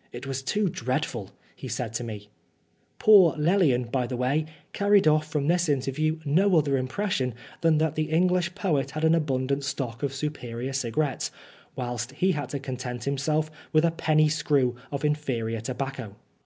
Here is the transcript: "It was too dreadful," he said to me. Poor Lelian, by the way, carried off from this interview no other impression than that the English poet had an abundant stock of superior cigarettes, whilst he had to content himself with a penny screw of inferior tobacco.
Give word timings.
"It 0.14 0.26
was 0.26 0.42
too 0.42 0.70
dreadful," 0.70 1.32
he 1.54 1.68
said 1.68 1.92
to 1.92 2.04
me. 2.04 2.30
Poor 2.98 3.34
Lelian, 3.36 3.84
by 3.92 4.06
the 4.06 4.16
way, 4.16 4.46
carried 4.72 5.06
off 5.06 5.30
from 5.30 5.46
this 5.46 5.68
interview 5.68 6.20
no 6.24 6.56
other 6.56 6.78
impression 6.78 7.34
than 7.60 7.76
that 7.76 7.94
the 7.94 8.04
English 8.08 8.54
poet 8.54 8.92
had 8.92 9.04
an 9.04 9.14
abundant 9.14 9.62
stock 9.62 10.02
of 10.02 10.14
superior 10.14 10.72
cigarettes, 10.72 11.30
whilst 11.76 12.12
he 12.12 12.32
had 12.32 12.48
to 12.48 12.60
content 12.60 13.04
himself 13.04 13.50
with 13.74 13.84
a 13.84 13.90
penny 13.90 14.30
screw 14.30 14.74
of 14.90 15.04
inferior 15.04 15.60
tobacco. 15.60 16.16